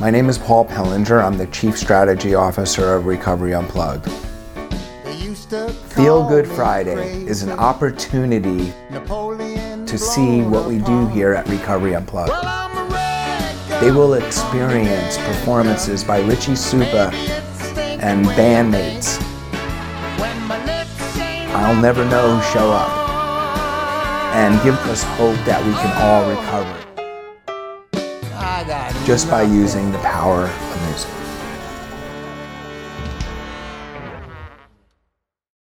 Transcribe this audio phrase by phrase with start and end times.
[0.00, 1.22] My name is Paul Pellinger.
[1.24, 4.10] I'm the Chief Strategy Officer of Recovery Unplugged.
[5.92, 12.32] Feel Good Friday is an opportunity to see what we do here at Recovery Unplugged.
[13.80, 17.12] They will experience performances by Richie Supa
[18.02, 19.22] and bandmates.
[21.54, 22.90] I'll Never Know who show up
[24.34, 26.93] and give us hope that we can all recover
[29.04, 30.46] just by using the power